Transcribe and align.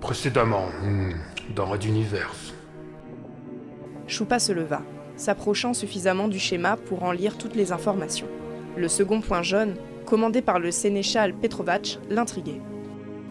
Précédemment, 0.00 0.66
hmm, 0.82 1.12
dans 1.54 1.66
Red 1.66 1.84
Universe. 1.84 2.54
Choupa 4.06 4.38
se 4.38 4.52
leva, 4.52 4.82
s'approchant 5.16 5.74
suffisamment 5.74 6.28
du 6.28 6.38
schéma 6.38 6.76
pour 6.76 7.02
en 7.02 7.12
lire 7.12 7.38
toutes 7.38 7.56
les 7.56 7.72
informations. 7.72 8.28
Le 8.76 8.88
second 8.88 9.20
point 9.20 9.42
jaune, 9.42 9.74
commandé 10.04 10.42
par 10.42 10.58
le 10.58 10.70
sénéchal 10.70 11.34
Petrovac, 11.34 11.98
l'intriguait. 12.10 12.60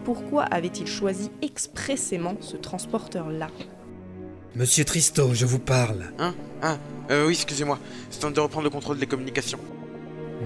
Pourquoi 0.04 0.42
avait-il 0.42 0.86
choisi 0.86 1.30
expressément 1.42 2.36
ce 2.40 2.56
transporteur-là? 2.56 3.48
Monsieur 4.54 4.84
Tristo, 4.84 5.34
je 5.34 5.46
vous 5.46 5.58
parle. 5.58 6.12
Hein? 6.18 6.34
Ah, 6.62 6.78
euh, 7.10 7.26
oui, 7.26 7.34
excusez-moi. 7.34 7.78
C'est 8.10 8.20
temps 8.20 8.30
de 8.30 8.40
reprendre 8.40 8.64
le 8.64 8.70
contrôle 8.70 8.98
des 8.98 9.06
communications. 9.06 9.58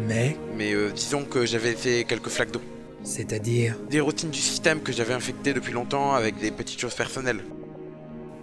Mais, 0.09 0.37
Mais 0.57 0.73
euh, 0.73 0.91
disons 0.91 1.25
que 1.25 1.47
j'avais 1.47 1.75
fait 1.75 2.05
quelques 2.05 2.29
flaques 2.29 2.53
d'eau. 2.53 2.63
C'est-à-dire, 3.03 3.77
Des 3.91 4.01
routines 4.01 4.31
du 4.31 4.39
système 4.39 4.81
que 4.81 4.93
j'avais 4.93 5.15
infectées 5.15 5.53
depuis 5.53 5.73
longtemps 5.73 6.13
avec 6.15 6.39
des 6.39 6.51
petites 6.51 6.81
choses 6.81 6.95
personnelles. 6.95 7.43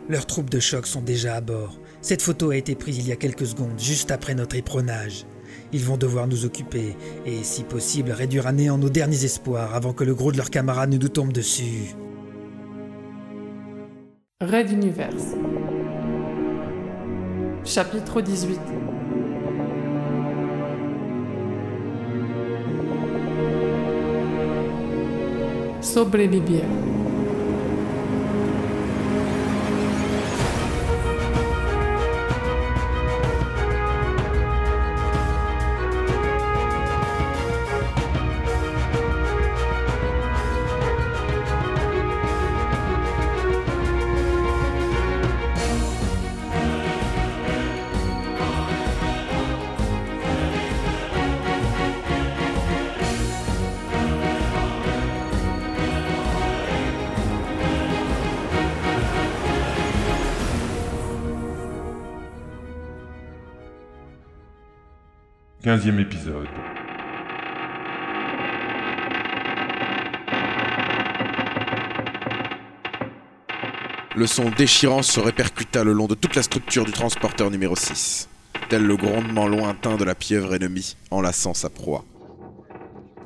leurs 0.10 0.26
troupes 0.26 0.50
de 0.50 0.60
choc 0.60 0.88
sont 0.88 1.02
déjà 1.02 1.36
à 1.36 1.42
bord. 1.42 1.78
Cette 2.02 2.22
photo 2.22 2.52
a 2.52 2.56
été 2.56 2.76
prise 2.76 2.98
il 2.98 3.08
y 3.08 3.12
a 3.12 3.18
quelques 3.18 3.46
secondes, 3.48 3.78
juste 3.80 4.12
après 4.12 4.36
notre 4.36 4.56
épronnage. 4.56 5.26
Ils 5.74 5.84
vont 5.84 5.98
devoir 5.98 6.28
nous 6.28 6.46
occuper, 6.46 6.96
et 7.26 7.44
si 7.44 7.64
possible 7.64 8.12
réduire 8.12 8.48
à 8.48 8.54
néant 8.54 8.78
nos 8.78 8.90
derniers 8.90 9.26
espoirs 9.26 9.76
avant 9.76 9.92
que 9.94 10.06
le 10.06 10.16
gros 10.16 10.32
de 10.32 10.38
leurs 10.38 10.50
camarades 10.50 10.92
ne 10.92 10.98
nous 10.98 11.10
tombe 11.10 11.34
dessus. 11.34 11.94
Red 14.40 14.72
Universe. 14.72 15.36
Chapitre 17.66 18.22
18 18.22 18.60
sobre 25.88 26.28
15e 65.64 66.00
épisode. 66.00 66.48
Le 74.16 74.28
son 74.28 74.52
déchirant 74.52 75.02
se 75.02 75.20
répercuta 75.20 75.84
le 75.84 75.94
long 75.94 76.06
de 76.06 76.14
toute 76.14 76.36
la 76.36 76.44
structure 76.44 76.86
du 76.86 76.92
transporteur 76.92 77.50
numéro 77.50 77.76
6, 77.76 78.30
tel 78.70 78.84
le 78.84 78.96
grondement 78.98 79.48
lointain 79.48 79.98
de 79.98 80.04
la 80.04 80.14
pieuvre 80.14 80.54
ennemie 80.54 80.96
enlaçant 81.10 81.56
sa 81.56 81.70
proie. 81.70 82.06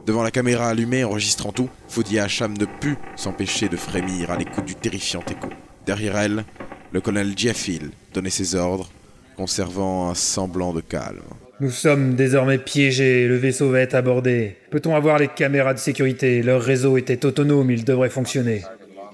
Devant 0.06 0.24
la 0.24 0.32
caméra 0.32 0.70
allumée 0.70 1.04
enregistrant 1.04 1.52
tout, 1.52 1.70
Foudy 1.90 2.18
Hacham 2.18 2.58
ne 2.58 2.66
put 2.66 2.98
s'empêcher 3.18 3.68
de 3.68 3.78
frémir 3.78 4.32
à 4.32 4.38
l'écoute 4.38 4.66
du 4.66 4.76
terrifiant 4.76 5.24
écho. 5.30 5.50
Derrière 5.86 6.18
elle, 6.18 6.46
le 6.92 7.02
colonel 7.02 7.38
Jeffil 7.38 7.92
donnait 8.14 8.30
ses 8.30 8.56
ordres, 8.56 8.90
conservant 9.36 10.10
un 10.10 10.16
semblant 10.16 10.74
de 10.74 10.82
calme. 10.82 11.22
Nous 11.62 11.70
sommes 11.70 12.16
désormais 12.16 12.58
piégés, 12.58 13.28
le 13.28 13.38
vaisseau 13.38 13.70
va 13.70 13.82
être 13.82 13.94
abordé. 13.94 14.58
Peut-on 14.72 14.96
avoir 14.96 15.20
les 15.20 15.28
caméras 15.28 15.76
de 15.76 15.80
sécurité? 15.80 16.42
Leur 16.42 16.60
réseau 16.60 16.98
était 16.98 17.24
autonome, 17.24 17.70
il 17.70 17.86
devrait 17.86 18.10
fonctionner. 18.10 18.64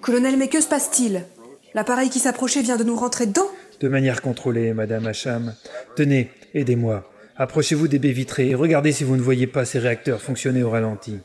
Colonel, 0.02 0.38
mais 0.38 0.48
que 0.48 0.62
se 0.62 0.68
passe-t-il? 0.68 1.26
L'appareil 1.74 2.10
qui 2.10 2.20
s'approchait 2.20 2.62
vient 2.62 2.78
de 2.78 2.86
nous 2.86 2.96
rentrer 2.96 3.26
dedans? 3.26 3.50
De 3.82 3.90
manière 3.90 4.22
contrôlée, 4.22 4.74
Madame 4.74 5.08
Hacham. 5.08 5.56
Tenez, 5.98 6.32
aidez-moi. 6.54 7.12
Approchez-vous 7.36 7.90
des 7.90 8.00
baies 8.00 8.14
vitrées 8.14 8.52
et 8.52 8.56
regardez 8.56 8.94
si 8.94 9.04
vous 9.04 9.18
ne 9.18 9.22
voyez 9.22 9.46
pas 9.46 9.66
ces 9.66 9.80
réacteurs 9.80 10.22
fonctionner 10.22 10.64
au 10.64 10.70
ralenti. 10.70 11.18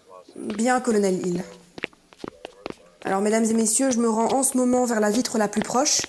Bien, 0.58 0.80
colonel 0.80 1.24
Hill. 1.24 1.44
Alors, 3.04 3.20
mesdames 3.20 3.44
et 3.44 3.54
messieurs, 3.54 3.92
je 3.92 3.98
me 3.98 4.08
rends 4.08 4.32
en 4.32 4.42
ce 4.42 4.56
moment 4.56 4.86
vers 4.86 4.98
la 4.98 5.10
vitre 5.10 5.38
la 5.38 5.46
plus 5.46 5.62
proche. 5.62 6.00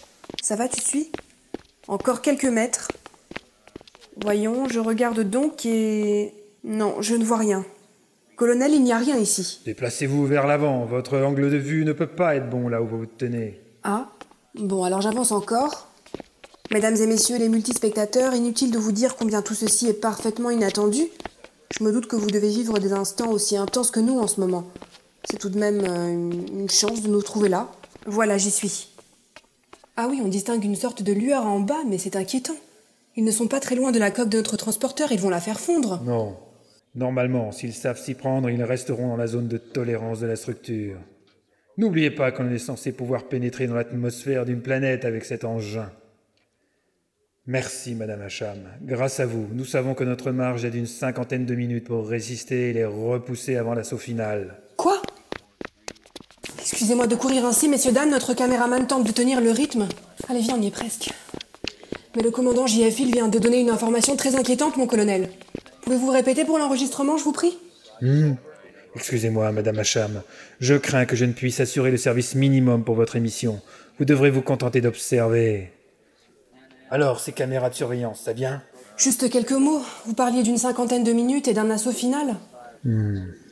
Ça 0.41 0.55
va, 0.55 0.67
tu 0.67 0.81
suis? 0.81 1.11
Encore 1.87 2.23
quelques 2.23 2.45
mètres. 2.45 2.87
Voyons, 4.21 4.67
je 4.69 4.79
regarde 4.79 5.21
donc 5.21 5.65
et... 5.65 6.33
Non, 6.63 7.01
je 7.01 7.15
ne 7.15 7.25
vois 7.25 7.37
rien. 7.37 7.65
Colonel, 8.35 8.73
il 8.73 8.83
n'y 8.83 8.93
a 8.93 8.97
rien 8.97 9.17
ici. 9.17 9.61
Déplacez-vous 9.65 10.25
vers 10.25 10.47
l'avant, 10.47 10.85
votre 10.85 11.17
angle 11.17 11.51
de 11.51 11.57
vue 11.57 11.85
ne 11.85 11.93
peut 11.93 12.07
pas 12.07 12.35
être 12.35 12.49
bon 12.49 12.67
là 12.67 12.81
où 12.81 12.87
vous 12.87 12.99
vous 12.99 13.05
tenez. 13.05 13.59
Ah 13.83 14.09
Bon, 14.55 14.83
alors 14.83 15.01
j'avance 15.01 15.31
encore. 15.31 15.89
Mesdames 16.71 16.95
et 16.95 17.07
messieurs 17.07 17.37
les 17.37 17.49
multispectateurs, 17.49 18.33
inutile 18.33 18.71
de 18.71 18.77
vous 18.77 18.91
dire 18.91 19.15
combien 19.15 19.41
tout 19.41 19.53
ceci 19.53 19.87
est 19.87 19.93
parfaitement 19.93 20.49
inattendu. 20.51 21.01
Je 21.77 21.83
me 21.83 21.91
doute 21.91 22.07
que 22.07 22.15
vous 22.15 22.29
devez 22.29 22.49
vivre 22.49 22.79
des 22.79 22.93
instants 22.93 23.31
aussi 23.31 23.57
intenses 23.57 23.91
que 23.91 23.99
nous 23.99 24.19
en 24.19 24.27
ce 24.27 24.39
moment. 24.39 24.65
C'est 25.29 25.37
tout 25.37 25.49
de 25.49 25.57
même 25.59 25.81
euh, 25.87 26.09
une, 26.09 26.59
une 26.61 26.69
chance 26.69 27.01
de 27.01 27.07
nous 27.07 27.21
trouver 27.21 27.49
là. 27.49 27.71
Voilà, 28.05 28.37
j'y 28.37 28.51
suis. 28.51 28.89
Ah 29.97 30.07
oui, 30.09 30.21
on 30.23 30.27
distingue 30.27 30.63
une 30.63 30.75
sorte 30.75 31.03
de 31.03 31.13
lueur 31.13 31.45
en 31.45 31.59
bas, 31.59 31.81
mais 31.87 31.97
c'est 31.97 32.15
inquiétant. 32.15 32.55
Ils 33.15 33.23
ne 33.23 33.31
sont 33.31 33.47
pas 33.47 33.59
très 33.59 33.75
loin 33.75 33.91
de 33.91 33.99
la 33.99 34.11
coque 34.11 34.29
de 34.29 34.37
notre 34.37 34.57
transporteur, 34.57 35.11
ils 35.11 35.19
vont 35.19 35.29
la 35.29 35.41
faire 35.41 35.59
fondre. 35.59 36.01
Non. 36.03 36.35
Normalement, 36.95 37.51
s'ils 37.51 37.73
savent 37.73 37.99
s'y 37.99 38.13
prendre, 38.13 38.49
ils 38.49 38.63
resteront 38.63 39.07
dans 39.07 39.17
la 39.17 39.27
zone 39.27 39.47
de 39.47 39.57
tolérance 39.57 40.19
de 40.19 40.27
la 40.27 40.35
structure. 40.35 40.97
N'oubliez 41.77 42.11
pas 42.11 42.31
qu'on 42.31 42.49
est 42.49 42.59
censé 42.59 42.91
pouvoir 42.91 43.23
pénétrer 43.25 43.67
dans 43.67 43.75
l'atmosphère 43.75 44.45
d'une 44.45 44.61
planète 44.61 45.05
avec 45.05 45.25
cet 45.25 45.43
engin. 45.43 45.91
Merci, 47.45 47.93
Madame 47.93 48.21
Hacham. 48.21 48.59
Grâce 48.81 49.19
à 49.19 49.25
vous, 49.25 49.47
nous 49.51 49.65
savons 49.65 49.95
que 49.95 50.03
notre 50.03 50.31
marge 50.31 50.65
est 50.65 50.71
d'une 50.71 50.85
cinquantaine 50.85 51.45
de 51.45 51.55
minutes 51.55 51.85
pour 51.85 52.07
résister 52.07 52.69
et 52.69 52.73
les 52.73 52.85
repousser 52.85 53.57
avant 53.57 53.73
l'assaut 53.73 53.97
final. 53.97 54.61
Quoi? 54.77 55.01
Excusez-moi 56.59 57.07
de 57.07 57.15
courir 57.15 57.45
ainsi, 57.45 57.67
messieurs, 57.67 57.91
dames, 57.91 58.11
notre 58.11 58.33
caméraman 58.33 58.87
tente 58.87 59.05
de 59.05 59.11
tenir 59.11 59.41
le 59.41 59.51
rythme. 59.51 59.87
Allez, 60.29 60.39
viens, 60.39 60.55
on 60.57 60.61
y 60.61 60.67
est 60.67 60.71
presque. 60.71 61.11
Mais 62.15 62.21
le 62.21 62.31
commandant 62.31 62.67
JFIL 62.67 63.11
vient 63.11 63.27
de 63.27 63.39
donner 63.39 63.59
une 63.59 63.69
information 63.69 64.15
très 64.15 64.35
inquiétante, 64.35 64.77
mon 64.77 64.87
colonel. 64.87 65.29
Pouvez-vous 65.81 66.11
répéter 66.11 66.45
pour 66.45 66.59
l'enregistrement, 66.59 67.17
je 67.17 67.23
vous 67.23 67.31
prie? 67.31 67.57
Hmm. 68.01 68.33
Excusez-moi, 68.95 69.51
Madame 69.51 69.79
Hacham. 69.79 70.21
Je 70.59 70.75
crains 70.75 71.05
que 71.05 71.15
je 71.15 71.25
ne 71.25 71.33
puisse 71.33 71.59
assurer 71.59 71.89
le 71.89 71.97
service 71.97 72.35
minimum 72.35 72.83
pour 72.83 72.95
votre 72.95 73.15
émission. 73.15 73.61
Vous 73.97 74.05
devrez 74.05 74.29
vous 74.29 74.41
contenter 74.41 74.81
d'observer. 74.81 75.71
Alors, 76.91 77.19
ces 77.19 77.31
caméras 77.31 77.71
de 77.71 77.75
surveillance, 77.75 78.21
ça 78.21 78.33
vient? 78.33 78.61
Juste 78.97 79.29
quelques 79.31 79.51
mots. 79.51 79.81
Vous 80.05 80.13
parliez 80.13 80.43
d'une 80.43 80.57
cinquantaine 80.57 81.03
de 81.03 81.11
minutes 81.11 81.47
et 81.47 81.53
d'un 81.53 81.71
assaut 81.71 81.91
final. 81.91 82.35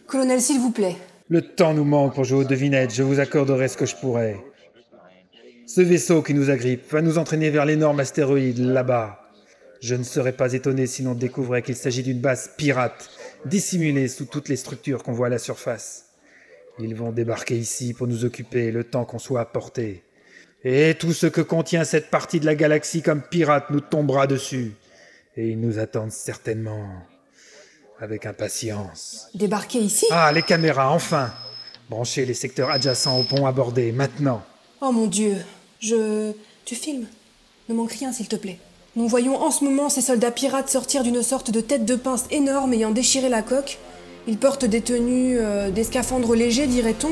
Colonel, 0.06 0.42
s'il 0.42 0.60
vous 0.60 0.72
plaît. 0.72 0.98
Le 1.30 1.42
temps 1.42 1.74
nous 1.74 1.86
manque 1.86 2.14
pour 2.14 2.26
jouer 2.26 2.40
aux 2.40 2.48
devinettes, 2.48 2.94
je 2.94 3.04
vous 3.04 3.20
accorderai 3.20 3.68
ce 3.70 3.78
que 3.78 3.86
je 3.86 3.96
pourrai. 3.96 4.44
Ce 5.74 5.80
vaisseau 5.80 6.22
qui 6.22 6.34
nous 6.34 6.50
agrippe 6.50 6.92
va 6.92 7.02
nous 7.02 7.18
entraîner 7.18 7.50
vers 7.50 7.66
l'énorme 7.66 8.02
astéroïde 8.02 8.58
là-bas. 8.58 9.22
Je 9.80 9.96
ne 9.96 10.04
serais 10.04 10.34
pas 10.34 10.52
étonné 10.52 10.86
si 10.86 11.02
l'on 11.02 11.14
découvrait 11.14 11.62
qu'il 11.62 11.78
s'agit 11.78 12.04
d'une 12.04 12.20
base 12.20 12.52
pirate, 12.58 13.10
dissimulée 13.46 14.10
sous 14.10 14.26
toutes 14.26 14.50
les 14.50 14.58
structures 14.58 15.02
qu'on 15.02 15.14
voit 15.14 15.28
à 15.28 15.30
la 15.30 15.38
surface. 15.38 16.08
Ils 16.78 16.94
vont 16.94 17.14
débarquer 17.14 17.58
ici 17.58 17.94
pour 17.94 18.08
nous 18.08 18.26
occuper 18.26 18.70
le 18.74 18.84
temps 18.84 19.06
qu'on 19.06 19.18
soit 19.18 19.40
à 19.40 19.46
portée. 19.46 20.04
Et 20.66 20.94
tout 21.00 21.14
ce 21.14 21.28
que 21.28 21.40
contient 21.40 21.86
cette 21.86 22.10
partie 22.10 22.42
de 22.42 22.46
la 22.48 22.56
galaxie 22.56 23.02
comme 23.02 23.22
pirate 23.22 23.70
nous 23.70 23.80
tombera 23.80 24.28
dessus. 24.28 24.74
Et 25.38 25.52
ils 25.52 25.60
nous 25.62 25.80
attendent 25.80 26.12
certainement 26.12 26.86
avec 27.98 28.26
impatience. 28.26 29.30
Débarquer 29.34 29.80
ici? 29.80 30.06
Ah, 30.12 30.34
les 30.34 30.42
caméras, 30.42 30.92
enfin 30.92 31.34
Branchez 31.90 32.26
les 32.26 32.34
secteurs 32.34 32.72
adjacents 32.72 33.18
au 33.18 33.24
pont 33.24 33.46
abordé, 33.46 33.94
maintenant. 33.94 34.44
Oh 34.82 34.92
mon 34.92 35.08
Dieu. 35.08 35.38
Je... 35.82 36.32
Tu 36.64 36.76
filmes 36.76 37.08
Ne 37.68 37.74
manque 37.74 37.94
rien, 37.94 38.12
s'il 38.12 38.28
te 38.28 38.36
plaît. 38.36 38.60
Nous 38.96 39.08
voyons 39.08 39.42
en 39.42 39.50
ce 39.50 39.64
moment 39.64 39.90
ces 39.90 40.02
soldats 40.02 40.30
pirates 40.30 40.70
sortir 40.70 41.02
d'une 41.02 41.24
sorte 41.24 41.50
de 41.50 41.60
tête 41.60 41.86
de 41.86 41.96
pince 41.96 42.26
énorme 42.30 42.74
ayant 42.74 42.92
déchiré 42.92 43.30
la 43.30 43.42
coque. 43.42 43.80
Ils 44.28 44.38
portent 44.38 44.66
des 44.66 44.82
tenues, 44.82 45.38
euh, 45.40 45.72
des 45.72 45.84
scaphandres 45.84 46.36
légers, 46.36 46.68
dirait-on. 46.68 47.10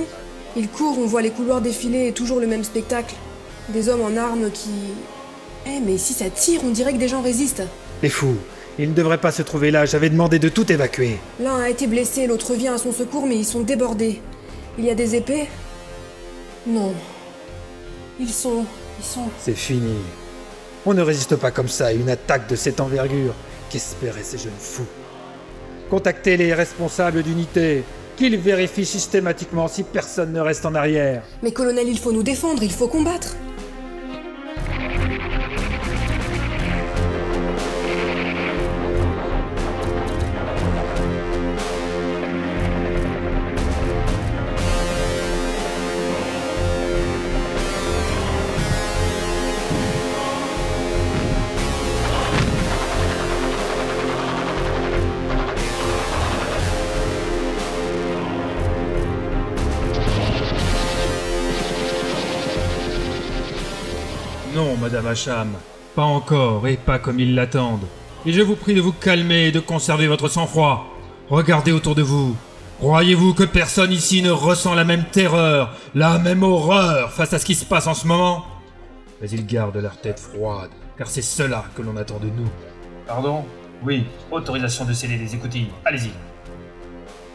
Ils 0.55 0.67
courent, 0.67 0.99
on 0.99 1.07
voit 1.07 1.23
les 1.23 1.31
couloirs 1.31 1.61
défiler 1.61 2.07
et 2.07 2.11
toujours 2.11 2.39
le 2.39 2.45
même 2.45 2.63
spectacle. 2.63 3.15
Des 3.69 3.89
hommes 3.89 4.01
en 4.01 4.15
armes 4.15 4.51
qui... 4.51 4.69
Eh, 5.65 5.79
mais 5.79 5.97
si 5.97 6.13
ça 6.13 6.29
tire, 6.29 6.61
on 6.63 6.69
dirait 6.69 6.93
que 6.93 6.99
des 6.99 7.07
gens 7.07 7.21
résistent. 7.21 7.63
Les 8.03 8.09
fous, 8.09 8.37
ils 8.77 8.89
ne 8.89 8.93
devraient 8.93 9.19
pas 9.19 9.31
se 9.31 9.41
trouver 9.41 9.71
là, 9.71 9.85
j'avais 9.85 10.11
demandé 10.11 10.37
de 10.37 10.47
tout 10.47 10.71
évacuer. 10.71 11.17
L'un 11.39 11.59
a 11.59 11.69
été 11.69 11.87
blessé, 11.87 12.27
l'autre 12.27 12.53
vient 12.53 12.75
à 12.75 12.77
son 12.77 12.91
secours, 12.91 13.25
mais 13.25 13.35
ils 13.35 13.45
sont 13.45 13.61
débordés. 13.61 14.21
Il 14.77 14.85
y 14.85 14.91
a 14.91 14.95
des 14.95 15.15
épées? 15.15 15.47
Non. 16.67 16.93
Ils 18.19 18.29
sont. 18.29 18.65
Ils 18.99 19.05
sont. 19.05 19.29
C'est 19.39 19.55
fini. 19.55 19.95
On 20.85 20.93
ne 20.93 21.01
résiste 21.01 21.35
pas 21.37 21.51
comme 21.51 21.69
ça 21.69 21.87
à 21.87 21.93
une 21.93 22.09
attaque 22.09 22.49
de 22.49 22.55
cette 22.55 22.79
envergure. 22.81 23.33
Qu'espéraient 23.69 24.23
ces 24.23 24.37
jeunes 24.37 24.51
fous 24.59 24.87
Contactez 25.89 26.37
les 26.37 26.53
responsables 26.53 27.23
d'unité, 27.23 27.83
qu'ils 28.17 28.37
vérifient 28.37 28.85
systématiquement 28.85 29.67
si 29.67 29.83
personne 29.83 30.33
ne 30.33 30.39
reste 30.39 30.65
en 30.65 30.75
arrière. 30.75 31.23
Mais 31.41 31.51
colonel, 31.51 31.87
il 31.87 31.97
faut 31.97 32.11
nous 32.11 32.23
défendre, 32.23 32.61
il 32.61 32.71
faut 32.71 32.87
combattre. 32.87 33.35
Madame 64.79 65.07
Hacham. 65.07 65.49
Pas 65.95 66.03
encore, 66.03 66.67
et 66.67 66.77
pas 66.77 66.99
comme 66.99 67.19
ils 67.19 67.35
l'attendent. 67.35 67.85
Et 68.25 68.33
je 68.33 68.41
vous 68.41 68.55
prie 68.55 68.73
de 68.73 68.81
vous 68.81 68.91
calmer 68.91 69.47
et 69.47 69.51
de 69.51 69.59
conserver 69.59 70.07
votre 70.07 70.27
sang-froid. 70.27 70.95
Regardez 71.29 71.71
autour 71.71 71.95
de 71.95 72.01
vous. 72.01 72.35
Croyez-vous 72.79 73.33
que 73.33 73.43
personne 73.43 73.91
ici 73.91 74.21
ne 74.21 74.31
ressent 74.31 74.73
la 74.73 74.85
même 74.85 75.03
terreur, 75.05 75.75
la 75.95 76.17
même 76.17 76.43
horreur 76.43 77.11
face 77.11 77.33
à 77.33 77.39
ce 77.39 77.45
qui 77.45 77.55
se 77.55 77.65
passe 77.65 77.87
en 77.87 77.93
ce 77.93 78.07
moment? 78.07 78.45
Mais 79.21 79.29
ils 79.29 79.45
gardent 79.45 79.77
leur 79.77 79.97
tête 79.99 80.19
froide, 80.19 80.69
car 80.97 81.07
c'est 81.07 81.21
cela 81.21 81.65
que 81.75 81.81
l'on 81.81 81.97
attend 81.97 82.19
de 82.19 82.27
nous. 82.27 82.49
Pardon? 83.05 83.43
Oui, 83.83 84.05
autorisation 84.31 84.85
de 84.85 84.93
sceller 84.93 85.17
les 85.17 85.35
écoutilles. 85.35 85.69
Allez-y. 85.85 86.11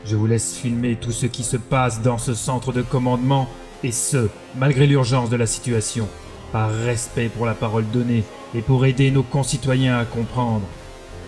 Je 0.07 0.17
vous 0.17 0.27
laisse 0.27 0.57
filmer 0.57 0.97
tout 0.97 1.13
ce 1.13 1.27
qui 1.27 1.43
se 1.43 1.57
passe 1.57 2.03
dans 2.03 2.19
ce 2.19 2.35
centre 2.35 2.73
de 2.73 2.83
commandement, 2.83 3.49
et 3.83 3.93
ce, 3.93 4.29
malgré 4.57 4.87
l'urgence 4.87 5.29
de 5.29 5.37
la 5.37 5.47
situation, 5.47 6.09
par 6.55 6.73
respect 6.73 7.29
pour 7.29 7.47
la 7.47 7.55
parole 7.55 7.85
donnée 7.93 8.23
et 8.55 8.63
pour 8.63 8.87
aider 8.87 9.11
nos 9.11 9.25
concitoyens 9.25 9.99
à 9.99 10.05
comprendre. 10.05 10.63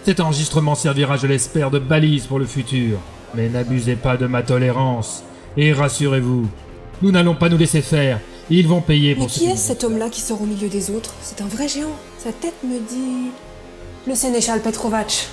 Cet 0.05 0.21
enregistrement 0.21 0.77
servira, 0.77 1.17
je 1.17 1.27
l'espère, 1.27 1.73
de 1.73 1.81
balise 1.81 2.27
pour 2.27 2.39
le 2.39 2.47
futur, 2.47 3.01
mais 3.35 3.49
n'abusez 3.49 3.97
pas 3.97 4.17
de 4.17 4.29
ma 4.29 4.45
tolérance, 4.45 5.25
et 5.57 5.73
rassurez-vous, 5.73 6.47
nous 7.03 7.11
n'allons 7.11 7.35
pas 7.35 7.49
nous 7.49 7.59
laisser 7.59 7.83
faire, 7.83 8.21
ils 8.51 8.69
vont 8.69 8.81
payer 8.81 9.17
pour 9.17 9.25
Mais 9.25 9.29
ce 9.29 9.39
qui 9.41 9.47
est 9.47 9.57
cet 9.57 9.83
homme-là 9.83 10.11
qui 10.11 10.21
sort 10.21 10.41
au 10.41 10.47
milieu 10.47 10.69
des 10.69 10.93
autres? 10.93 11.13
C'est 11.23 11.41
un 11.41 11.49
vrai 11.49 11.67
géant. 11.67 11.97
Sa 12.23 12.33
tête 12.33 12.63
me 12.63 12.79
dit. 12.79 13.33
Le 14.07 14.15
sénéchal 14.15 14.61
Petrovac. 14.61 15.27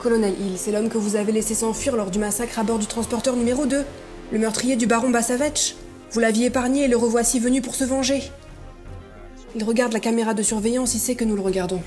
Colonel 0.00 0.32
Hill, 0.32 0.54
c'est 0.56 0.72
l'homme 0.72 0.88
que 0.88 0.98
vous 0.98 1.14
avez 1.14 1.30
laissé 1.30 1.54
s'enfuir 1.54 1.94
lors 1.94 2.10
du 2.10 2.18
massacre 2.18 2.58
à 2.58 2.64
bord 2.64 2.80
du 2.80 2.86
transporteur 2.86 3.36
numéro 3.36 3.66
2. 3.66 3.84
Le 4.32 4.38
meurtrier 4.40 4.74
du 4.74 4.88
baron 4.88 5.10
Bassavech. 5.10 5.76
Vous 6.10 6.18
l'aviez 6.18 6.46
épargné 6.46 6.86
et 6.86 6.88
le 6.88 6.96
revoici 6.96 7.38
venu 7.38 7.62
pour 7.62 7.76
se 7.76 7.84
venger. 7.84 8.24
Il 9.54 9.64
regarde 9.64 9.92
la 9.92 10.00
caméra 10.00 10.32
de 10.32 10.42
surveillance, 10.42 10.94
il 10.94 10.98
sait 10.98 11.14
que 11.14 11.24
nous 11.24 11.36
le 11.36 11.42
regardons. 11.42 11.82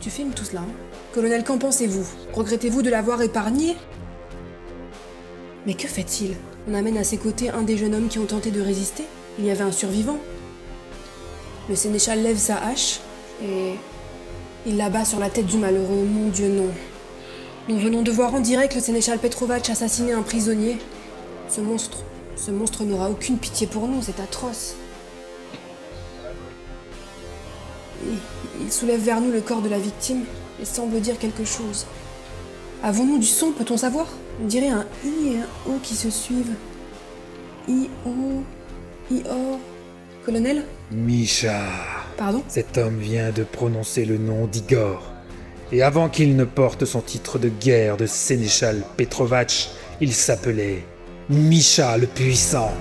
Tu 0.00 0.08
filmes 0.08 0.32
tout 0.32 0.44
cela, 0.44 0.60
hein 0.60 0.86
Colonel, 1.12 1.44
qu'en 1.44 1.58
pensez-vous 1.58 2.06
Regrettez-vous 2.32 2.80
de 2.80 2.88
l'avoir 2.88 3.20
épargné 3.20 3.76
Mais 5.66 5.74
que 5.74 5.88
fait-il 5.88 6.34
On 6.68 6.74
amène 6.74 6.96
à 6.96 7.04
ses 7.04 7.18
côtés 7.18 7.50
un 7.50 7.62
des 7.62 7.76
jeunes 7.76 7.94
hommes 7.94 8.08
qui 8.08 8.18
ont 8.18 8.24
tenté 8.24 8.50
de 8.50 8.62
résister. 8.62 9.04
Il 9.38 9.44
y 9.44 9.50
avait 9.50 9.64
un 9.64 9.72
survivant. 9.72 10.18
Le 11.68 11.74
sénéchal 11.74 12.22
lève 12.22 12.38
sa 12.38 12.56
hache 12.56 13.00
et 13.42 13.74
il 14.66 14.78
l'abat 14.78 15.04
sur 15.04 15.18
la 15.18 15.28
tête 15.28 15.46
du 15.46 15.58
malheureux. 15.58 16.04
Mon 16.04 16.28
Dieu, 16.28 16.48
non. 16.48 16.70
Nous 17.68 17.78
venons 17.78 18.02
de 18.02 18.10
voir 18.10 18.34
en 18.34 18.40
direct 18.40 18.74
le 18.74 18.80
sénéchal 18.80 19.18
Petrovac 19.18 19.68
assassiner 19.68 20.12
un 20.12 20.22
prisonnier. 20.22 20.78
Ce 21.50 21.60
monstre, 21.60 22.04
ce 22.36 22.50
monstre 22.50 22.84
n'aura 22.84 23.10
aucune 23.10 23.36
pitié 23.36 23.66
pour 23.66 23.86
nous, 23.86 24.00
c'est 24.00 24.20
atroce. 24.20 24.76
Il, 28.60 28.72
soulève 28.72 29.00
vers 29.00 29.20
nous 29.20 29.30
le 29.30 29.40
corps 29.40 29.62
de 29.62 29.68
la 29.68 29.78
victime 29.78 30.24
et 30.60 30.64
semble 30.64 31.00
dire 31.00 31.18
quelque 31.18 31.44
chose. 31.44 31.86
Avons-nous 32.82 33.18
du 33.18 33.26
son, 33.26 33.52
peut-on 33.52 33.76
savoir? 33.76 34.06
On 34.42 34.46
dirait 34.46 34.68
un 34.68 34.86
I 35.04 35.28
et 35.28 35.38
un 35.38 35.70
O 35.70 35.78
qui 35.82 35.94
se 35.94 36.10
suivent. 36.10 36.54
I, 37.68 37.88
O, 38.04 38.42
I, 39.10 39.22
O. 39.30 39.58
Colonel? 40.24 40.64
Misha. 40.90 41.62
Pardon? 42.16 42.42
Cet 42.48 42.78
homme 42.78 42.98
vient 42.98 43.30
de 43.30 43.44
prononcer 43.44 44.04
le 44.04 44.18
nom 44.18 44.46
d'Igor. 44.46 45.12
Et 45.72 45.82
avant 45.82 46.08
qu'il 46.08 46.36
ne 46.36 46.44
porte 46.44 46.84
son 46.84 47.00
titre 47.00 47.38
de 47.38 47.48
guerre 47.48 47.96
de 47.96 48.06
sénéchal 48.06 48.82
Petrovac, 48.96 49.70
il 50.00 50.12
s'appelait 50.12 50.84
Misha 51.28 51.96
le 51.98 52.06
Puissant. 52.06 52.72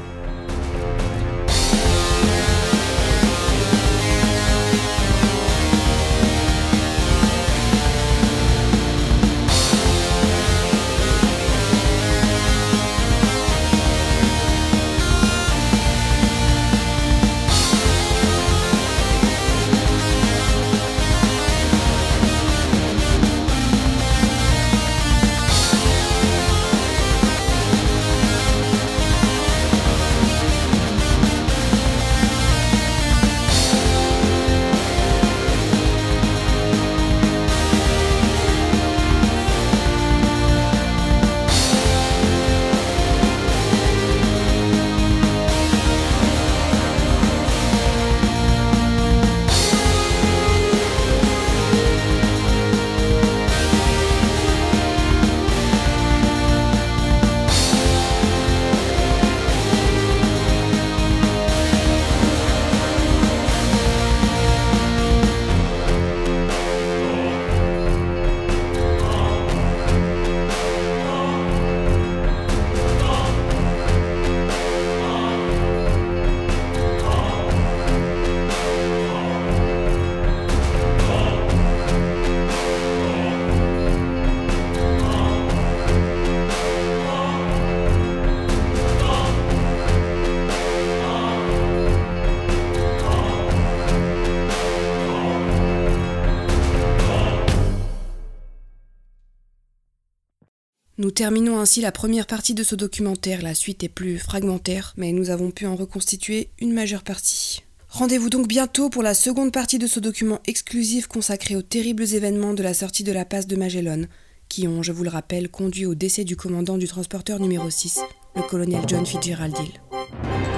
Terminons 101.15 101.59
ainsi 101.59 101.81
la 101.81 101.93
première 101.93 102.27
partie 102.27 102.53
de 102.53 102.61
ce 102.61 102.75
documentaire. 102.75 103.41
La 103.41 103.55
suite 103.55 103.83
est 103.83 103.89
plus 103.89 104.19
fragmentaire, 104.19 104.93
mais 104.97 105.13
nous 105.13 105.29
avons 105.29 105.49
pu 105.49 105.65
en 105.65 105.75
reconstituer 105.75 106.49
une 106.59 106.73
majeure 106.73 107.03
partie. 107.03 107.63
Rendez-vous 107.87 108.29
donc 108.29 108.47
bientôt 108.47 108.89
pour 108.89 109.01
la 109.01 109.13
seconde 109.13 109.53
partie 109.53 109.79
de 109.79 109.87
ce 109.87 110.01
document 110.01 110.41
exclusif 110.45 111.07
consacré 111.07 111.55
aux 111.55 111.61
terribles 111.61 112.03
événements 112.03 112.53
de 112.53 112.61
la 112.61 112.73
sortie 112.73 113.05
de 113.05 113.13
la 113.13 113.23
passe 113.23 113.47
de 113.47 113.55
Magellan, 113.55 114.03
qui 114.49 114.67
ont, 114.67 114.83
je 114.83 114.91
vous 114.91 115.05
le 115.05 115.09
rappelle, 115.09 115.49
conduit 115.49 115.85
au 115.85 115.95
décès 115.95 116.25
du 116.25 116.35
commandant 116.35 116.77
du 116.77 116.87
transporteur 116.87 117.39
numéro 117.39 117.69
6, 117.69 118.01
le 118.35 118.41
colonel 118.41 118.81
John 118.85 119.05
Fitzgerald 119.05 119.55
Hill. 119.57 120.54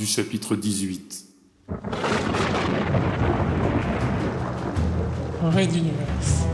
Du 0.00 0.06
chapitre 0.06 0.56
18. 0.56 1.26
Red 5.42 5.76
Universe. 5.76 6.44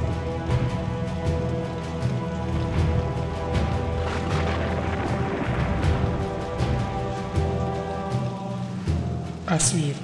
À 9.46 9.60
suivre. 9.60 9.94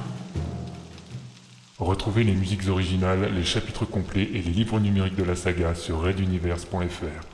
Retrouvez 1.81 2.23
les 2.23 2.35
musiques 2.35 2.69
originales, 2.69 3.35
les 3.35 3.43
chapitres 3.43 3.85
complets 3.85 4.23
et 4.23 4.41
les 4.41 4.53
livres 4.53 4.79
numériques 4.79 5.17
de 5.17 5.25
la 5.25 5.35
saga 5.35 5.75
sur 5.75 6.01
reduniverse.fr. 6.01 7.32